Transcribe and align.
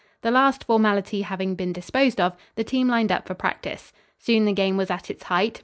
This 0.23 0.31
last 0.33 0.63
formality 0.63 1.21
having 1.21 1.53
been 1.53 1.73
disposed 1.73 2.19
of, 2.19 2.35
the 2.55 2.63
team 2.63 2.87
lined 2.87 3.11
up 3.11 3.27
for 3.27 3.35
practice. 3.35 3.93
Soon 4.17 4.45
the 4.45 4.51
game 4.51 4.75
was 4.75 4.89
at 4.89 5.11
its 5.11 5.21
height. 5.25 5.59